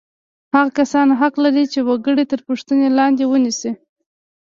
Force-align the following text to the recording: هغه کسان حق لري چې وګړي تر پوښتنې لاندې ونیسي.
هغه 0.55 0.71
کسان 0.79 1.07
حق 1.19 1.33
لري 1.43 1.65
چې 1.73 1.79
وګړي 1.87 2.25
تر 2.31 2.39
پوښتنې 2.47 2.87
لاندې 2.97 3.23
ونیسي. 3.27 3.71